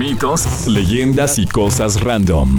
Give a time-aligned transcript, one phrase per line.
[0.00, 2.58] Mitos, leyendas y cosas random.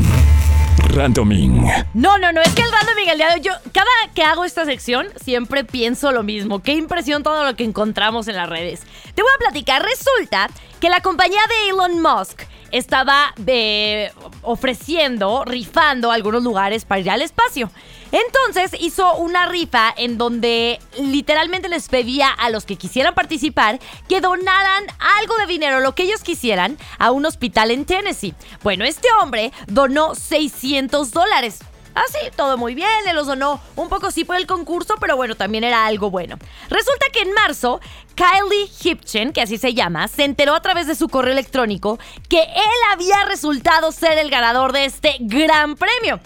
[0.93, 1.65] Randoming.
[1.95, 4.45] No, no, no, es que el randoming el día de hoy, yo cada que hago
[4.45, 6.61] esta sección siempre pienso lo mismo.
[6.61, 8.81] Qué impresión todo lo que encontramos en las redes.
[9.15, 14.11] Te voy a platicar, resulta que la compañía de Elon Musk estaba eh,
[14.41, 17.69] ofreciendo, rifando algunos lugares para ir al espacio.
[18.11, 23.79] Entonces hizo una rifa en donde literalmente les pedía a los que quisieran participar
[24.09, 24.83] que donaran
[25.19, 28.33] algo de dinero, lo que ellos quisieran, a un hospital en Tennessee.
[28.63, 31.59] Bueno, este hombre donó 600 dólares.
[31.93, 35.35] Así, todo muy bien, le los donó un poco sí por el concurso, pero bueno,
[35.35, 36.37] también era algo bueno.
[36.69, 37.81] Resulta que en marzo,
[38.15, 42.41] Kylie Hipchen, que así se llama, se enteró a través de su correo electrónico que
[42.41, 46.21] él había resultado ser el ganador de este gran premio.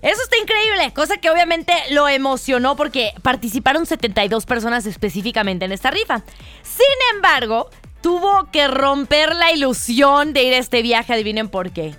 [0.00, 5.90] Eso está increíble, cosa que obviamente lo emocionó porque participaron 72 personas específicamente en esta
[5.90, 6.22] rifa.
[6.62, 7.68] Sin embargo,
[8.00, 11.94] tuvo que romper la ilusión de ir a este viaje, adivinen por qué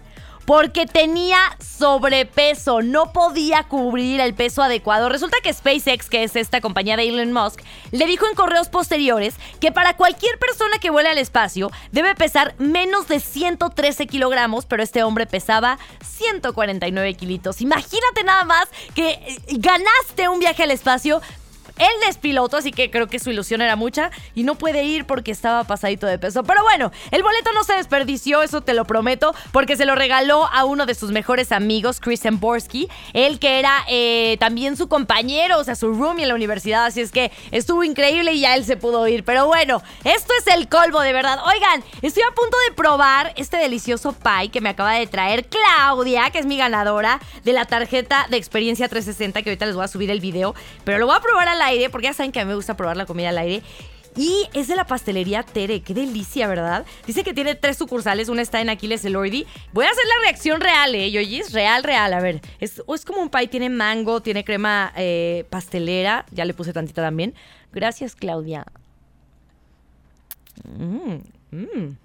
[0.45, 5.09] porque tenía sobrepeso, no podía cubrir el peso adecuado.
[5.09, 9.35] Resulta que SpaceX, que es esta compañía de Elon Musk, le dijo en correos posteriores
[9.59, 14.83] que para cualquier persona que vuele al espacio debe pesar menos de 113 kilogramos, pero
[14.83, 17.61] este hombre pesaba 149 kilitos.
[17.61, 21.21] Imagínate nada más que ganaste un viaje al espacio,
[21.81, 25.05] él es piloto, así que creo que su ilusión era mucha y no puede ir
[25.05, 26.43] porque estaba pasadito de peso.
[26.43, 30.47] Pero bueno, el boleto no se desperdició, eso te lo prometo, porque se lo regaló
[30.53, 35.57] a uno de sus mejores amigos, Chris Borsky, él que era eh, también su compañero,
[35.57, 38.63] o sea, su roomie en la universidad, así es que estuvo increíble y ya él
[38.63, 39.23] se pudo ir.
[39.23, 41.39] Pero bueno, esto es el colmo de verdad.
[41.47, 46.29] Oigan, estoy a punto de probar este delicioso pie que me acaba de traer Claudia,
[46.29, 49.87] que es mi ganadora de la tarjeta de experiencia 360, que ahorita les voy a
[49.87, 52.45] subir el video, pero lo voy a probar a la porque ya saben que a
[52.45, 53.63] mí me gusta probar la comida al aire.
[54.15, 56.85] Y es de la pastelería Tere, qué delicia, ¿verdad?
[57.07, 59.45] Dice que tiene tres sucursales, una está en Aquiles Elordi.
[59.71, 61.11] Voy a hacer la reacción real, ¿eh?
[61.11, 62.13] Yoyis, real, real.
[62.13, 66.25] A ver, es, es como un pie, tiene mango, tiene crema eh, pastelera.
[66.31, 67.33] Ya le puse tantita también.
[67.71, 68.65] Gracias, Claudia.
[70.77, 71.21] Mmm,
[71.51, 71.95] mmm.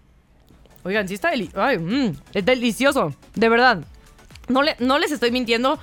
[0.84, 1.81] Oigan, sí está delicioso.
[1.81, 3.84] Mm, es delicioso, de verdad.
[4.47, 5.81] No, le, no les estoy mintiendo.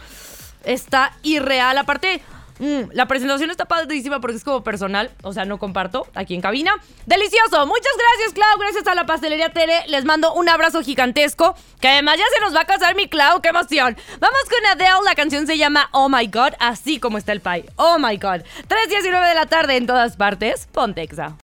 [0.64, 1.78] Está irreal.
[1.78, 2.22] Aparte,
[2.60, 6.42] Mm, la presentación está padrísima porque es como personal, o sea, no comparto aquí en
[6.42, 6.72] cabina.
[7.06, 7.66] ¡Delicioso!
[7.66, 8.60] Muchas gracias, Clau.
[8.60, 9.84] Gracias a la pastelería Tere.
[9.88, 11.56] Les mando un abrazo gigantesco.
[11.80, 13.42] Que además ya se nos va a casar mi Clau.
[13.42, 13.98] ¡Qué emoción!
[14.20, 14.84] Vamos con Adele.
[15.06, 17.66] La canción se llama Oh My God, así como está el pie.
[17.78, 18.44] Oh My God.
[18.68, 20.68] 3.19 de la tarde en todas partes.
[20.72, 21.32] Pontexa.